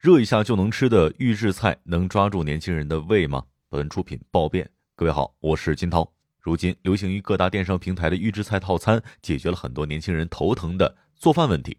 [0.00, 3.44] 热一下就能吃的预制菜能抓住年轻人的胃吗？
[3.68, 4.66] 本出品爆变。
[4.96, 6.10] 各位好，我是金涛。
[6.40, 11.76] 如今流行于各大电商平台的预制菜套餐，解决了很多年轻人头疼的做饭问题。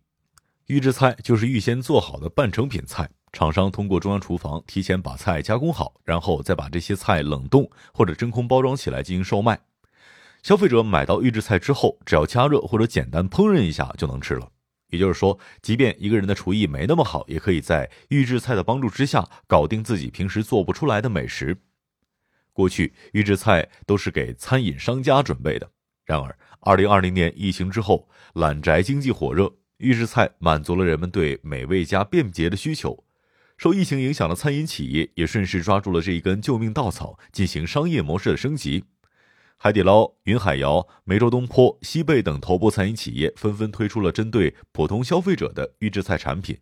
[0.67, 9.59] 预制菜就是预先做好的半成品菜，厂商通过中央厨房提前把菜加工好，然后再把这些菜冷冻或者真空包装起来进行售卖。
[10.43, 14.47] 消费者买到预制菜之后，只要加热或者简单烹饪一下就能吃了。
[14.91, 21.57] 也就是说，即便一个人的厨艺没那么好，也可以在预制菜的帮助之下搞定自己平时做不出来的美食。
[22.53, 25.71] 过去预制菜都是给餐饮商家准备的，
[26.05, 33.05] 然而二零二零年疫情之后，懒宅经济火热，预制菜满足了人们对美味加便捷的需求。
[33.57, 38.85] 受疫情影响的餐饮企业也顺势抓住了这一根救命稻草，进行商业模式的升级。
[39.63, 46.57] 海底捞、云海肴、梅州东坡、西贝等头部餐饮企业纷纷推出了针对普通消费者的预制菜产品。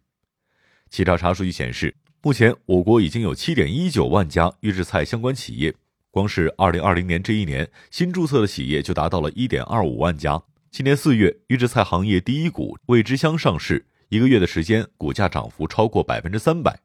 [0.90, 5.74] 企查查数据显示，目前我国已经有7.19万家预制菜相关企业，
[6.12, 10.44] 光是2020年这一年，新注册的企业就达到了1.25万家。
[10.70, 16.82] 今年四月，预制菜行业第一股味之香上市，一个月的时间，股价涨幅超过百分之三百。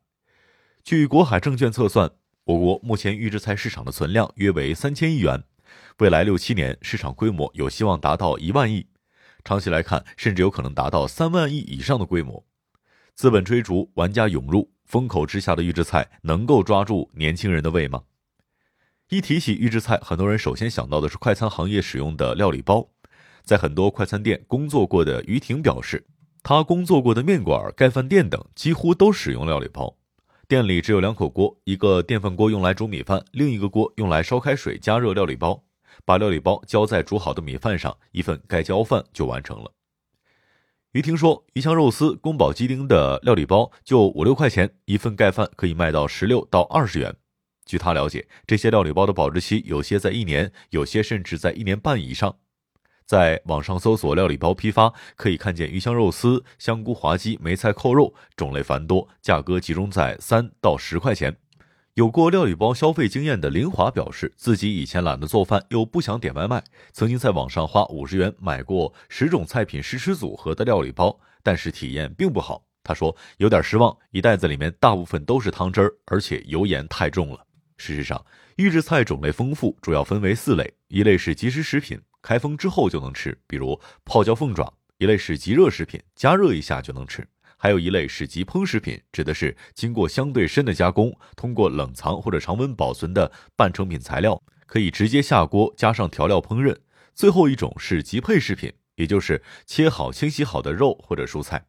[0.84, 2.08] 据国海证券测算，
[2.44, 5.42] 我国目前预制菜市场的存量约为三千亿元。
[5.98, 8.86] 未来六七年，市场规模有希望达到一万亿，
[9.44, 12.44] 长期来看，甚至有可能达到三万亿以上的规模。
[13.14, 18.02] 资本追逐，玩家涌入，风口之下的预制菜能够抓住年轻人的胃吗？
[19.10, 22.88] 一提起预制菜，很多人首先想到的是快餐行业使用的料理包。
[23.44, 26.06] 在很多快餐店工作过的于婷表示，
[26.42, 29.96] 他工作过的面馆、盖饭店等几乎都使用料理包。
[30.48, 35.63] 店里只有两口锅，一个电饭锅用来煮米饭，另一个锅用来烧开水加热料理包。
[36.04, 39.72] 把料理包浇在煮好的米饭上，一份盖浇饭就完成了。
[40.92, 47.16] 于婷说，鱼香肉丝、宫保鸡丁的料理包就五六块钱一份，盖饭可以卖到十六到二十元。
[47.66, 52.36] 据他了解，这些料理包的保质期有些在一年，有些甚至在一年半以上。
[53.06, 61.36] 在网上搜索料理包批发，可以看见鱼香肉丝、香菇滑鸡、梅菜扣肉，种类繁多，价格集中在三到十块钱。
[61.94, 72.64] 有过料理包消费经验的林华表示，自己以前懒得做饭，又不想点外卖，曾经在网上花五十元买过十种菜品试吃组合的料理包，但是体验并不好。
[72.82, 77.46] 他说有点失望，一袋子里面大部分都是汤汁儿，而且油盐太重了。
[77.76, 78.26] 事实上，
[78.56, 82.00] 预制菜种类丰富，主要分为四类：一类是即食食品。
[82.20, 84.66] 开封之后就能吃，比如泡椒凤爪；
[84.98, 87.22] 一类是即热食品，加热一下就能吃；
[87.56, 96.76] 还有一类是即烹食品，指的是经过相对深的加工，通过冷藏或者常温保存的半成品材料，可以直接下锅加上调料烹饪；
[97.14, 101.66] 最后一种是即配食品，也就是切好清洗好的肉或者蔬菜。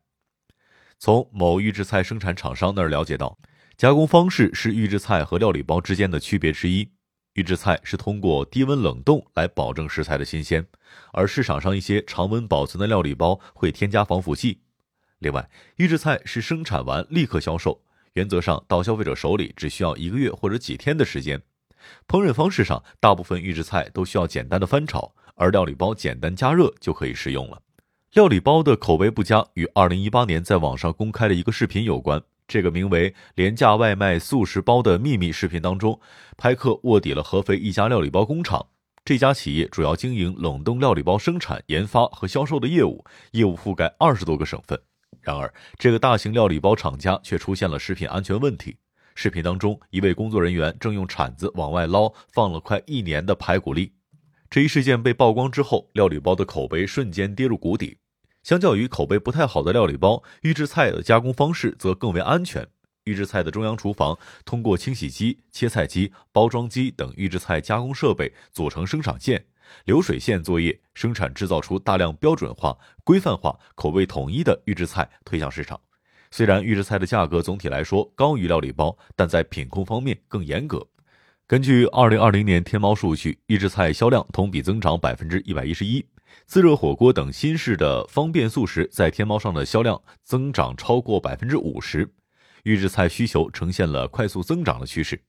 [0.98, 3.38] 从某预制菜生产厂商那儿了解到，
[3.78, 6.90] 加工方式是预制菜和料理包之间的区别之一。
[7.34, 10.66] 预制菜是通过低温冷冻来保证食材的新鲜，
[11.12, 14.62] 而市场上一些常温保存的料理包会添加防腐剂。
[15.26, 17.82] 另外，预制菜是生产完立刻销售，
[18.14, 21.42] 原则上到消费者手里只需要一个月或者几天的时间。
[22.08, 27.60] 烹饪方式上，大部分预制菜都需要简单的翻炒，而料理包简单加热就可以食用了。
[28.14, 32.22] 料理包的口碑不佳与2018年在网上公开的一个视频有关。
[32.48, 36.00] 这个名为“廉价外卖速食包”的秘密视频当中，
[36.38, 38.68] 拍客卧底了合肥一家料理包工厂。
[39.04, 44.80] 这家企业主要经营冷冻料理包生产、研发和销售的业务，业务覆盖二十多个省份。
[45.22, 48.78] 然而，这个大型料理包厂家却出现了食品安全问题。
[49.16, 53.94] 视频当中，一位工作人员正用铲子往外捞放了快一年的排骨粒。
[54.50, 57.98] 这一事件被曝光之后，料理包的口碑瞬间跌入谷底。
[58.44, 62.68] 相较于口碑不太好的料理包，预制菜的加工方式则更为安全。
[63.06, 69.46] 预制菜的中央厨房通过清洗机、切菜机、包装机等预制菜加工设备组成生产线，
[69.86, 75.80] 流水线作业生产制造出大量标准化、规范化、口味统一的预制菜推向市场。
[76.32, 80.86] 虽然预制菜的价格总体来说高于料理包，但在品控方面更严格。
[81.48, 86.04] 根据二零二零年天猫数据，预制菜销量同比增长百分之一百一十一。
[86.48, 92.12] 自热火锅等新式的方便速食在天猫上的销量增长超过百分之五十，
[92.64, 95.22] 预制菜需求呈现了快速增长的趋势。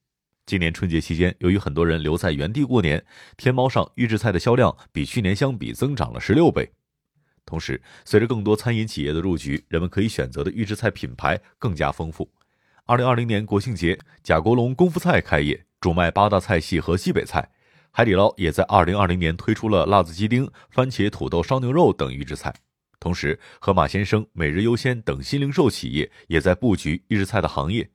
[0.46, 3.04] 今年春节期间，由于很多人留在原地过年，
[3.37, 6.70] 天猫上预制菜的销量比去年相比增长了十六倍。
[7.44, 12.31] 同时，随着更多餐饮企业的入局，人们可以选择的预制菜品牌更加丰富。
[12.84, 17.50] 二零二零年国庆节，贾国龙功夫菜开业，主卖八大菜系和西北菜。
[17.90, 22.54] 海底捞也在二零二零年推出了辣子鸡丁、番茄土豆烧牛肉等预制菜。
[23.00, 27.90] 同时，盒马鲜生、每日优鲜等新零售企业也在布局预制菜的行业。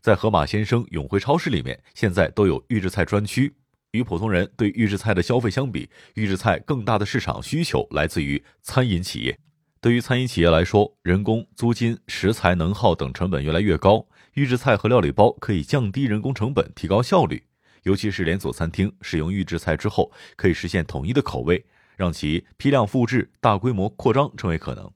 [0.00, 3.54] 在盒马鲜生、永辉超市里面，现在都有预制菜专区。
[3.92, 9.36] 与普通人对预制菜的消费相比，预制菜更大的市场需求来自于餐饮企业。
[9.80, 17.42] 对于餐饮企业来说，人工、租金、食材能耗等成本越来越高，预制菜和料理包可以降低人工成本，提高效率。
[17.82, 21.64] 尤其是连锁餐厅使用预制菜之后，可以实现统一的口味，
[21.96, 24.92] 让其批量复制、大规模扩张成为可能。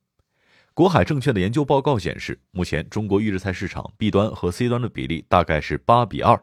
[0.77, 6.43] 国海证券的研究报告显示，目前中国预制菜市场 B 端和 C 端的比例大概是八比二。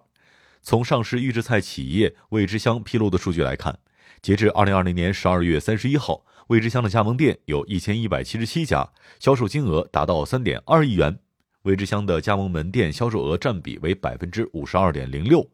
[0.61, 3.77] 从上市预制菜企业味之香披露的数据来看，
[4.21, 8.89] 截至二零二零年十二月三十一号，味之香的加盟店有一千一百七十七家，
[9.19, 11.19] 销售金额达到三点二亿元。
[11.63, 15.45] 味之香的加盟门店销售额占比为百分之五十二点零六，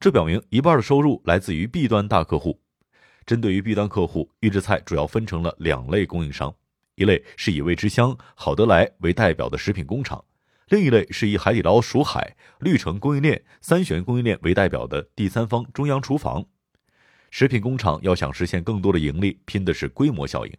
[0.00, 2.58] 这表明一半的收入来自于 B 端大客户。
[3.26, 6.54] 针对于 B 端客户，预制菜主要分成了两类供应商。
[6.94, 10.24] 一类是以味之香、好得来为代表的食品工厂，
[10.68, 16.44] 另一类是以海底捞、蜀海、绿城供应链、三玄供应链为代表的第三方中央厨房。
[17.30, 20.52] 食品工厂要想实现更多的盈利，拼的是规模效应。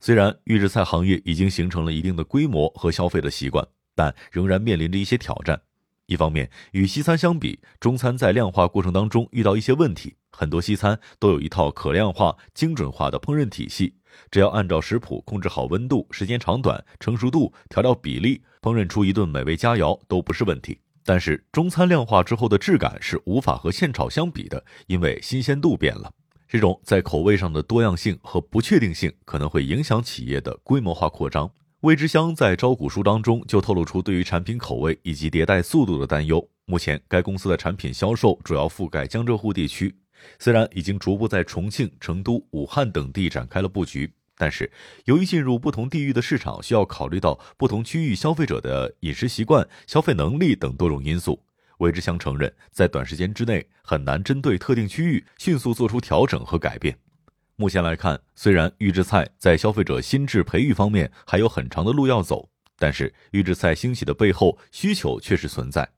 [0.00, 5.60] 虽然预制菜行业已经形成了一定的规模和消费的习惯，但仍然面临着一些挑战。
[6.06, 10.14] 一方面，与西餐相比，中餐在量化过程当中遇到一些问题。
[10.38, 13.92] 很多西餐都有一套可量化、精准化的烹饪体系，
[14.30, 20.78] 只要按照食谱控制好温度、时间长短、成熟度、调料比例，烹饪出一顿美味佳肴都不是问题。
[21.04, 26.08] 但是，中餐量化之后的质感是无法和现炒相比的，因为新鲜度变了。
[26.46, 31.50] 这种在口味上的多样性和不确定性，可能会影响企业的规模化扩张。
[31.80, 36.48] 味之香在招股书当中就透露出对于产品口味以及迭代速度的担忧。
[36.64, 39.94] 目前，该公司的产品销售主要覆盖江浙沪地区，
[40.38, 44.70] 虽然已经逐步在重庆、成都、武汉等地展开了布局，但是
[45.04, 51.42] 由于进入不同地域的市场，需要考虑到不同区域消费者的饮食习惯、消费能力等多种因素。
[51.78, 56.96] 魏志祥承认，在短时间之内很难针对特定区域迅速做出调整和改变。
[57.54, 62.48] 目前来看，虽然预制菜在消费者心智培育方面还有很长的路要走，
[62.78, 65.88] 但是预制菜兴起的背后需求确实存在。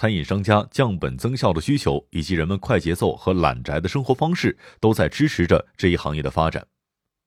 [0.00, 6.66] 餐饮商家降本增效的需求，以及人们快节奏和懒宅的生活方式，都在支持着这一行业的发展。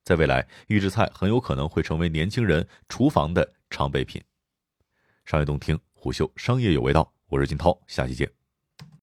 [0.03, 4.19] 在未来，预制菜很有可能会成为年轻人厨房的常备品。
[5.23, 8.42] 商业洞听，虎嗅商业有味道，我是金涛，下期见。